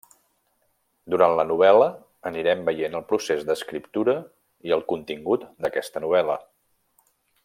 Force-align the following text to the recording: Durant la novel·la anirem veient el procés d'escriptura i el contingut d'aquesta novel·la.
Durant 1.13 1.35
la 1.39 1.43
novel·la 1.49 1.89
anirem 2.31 2.65
veient 2.71 2.97
el 3.01 3.05
procés 3.13 3.45
d'escriptura 3.49 4.17
i 4.71 4.75
el 4.79 4.85
contingut 4.95 5.49
d'aquesta 5.67 6.03
novel·la. 6.07 6.43